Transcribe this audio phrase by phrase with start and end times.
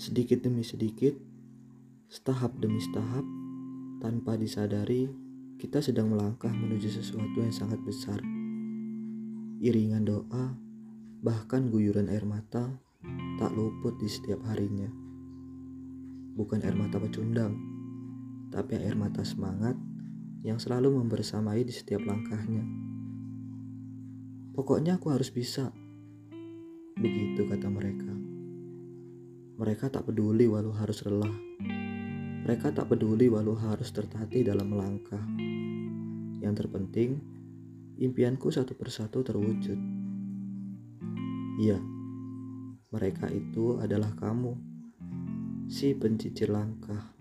[0.00, 1.12] Sedikit demi sedikit,
[2.08, 3.20] setahap demi setahap,
[4.00, 5.12] tanpa disadari,
[5.60, 8.16] kita sedang melangkah menuju sesuatu yang sangat besar.
[9.60, 10.56] Iringan doa,
[11.20, 12.80] bahkan guyuran air mata,
[13.36, 14.88] tak luput di setiap harinya.
[16.32, 17.60] Bukan air mata pecundang,
[18.48, 19.76] tapi air mata semangat
[20.40, 22.64] yang selalu membersamai di setiap langkahnya.
[24.56, 25.68] Pokoknya aku harus bisa.
[26.96, 28.19] Begitu kata mereka.
[29.60, 31.36] Mereka tak peduli walau harus lelah.
[32.48, 35.20] Mereka tak peduli walau harus tertatih dalam melangkah.
[36.40, 37.20] Yang terpenting,
[38.00, 39.76] impianku satu persatu terwujud.
[41.60, 41.76] Iya,
[42.88, 44.56] mereka itu adalah kamu,
[45.68, 47.19] si pencicir langkah.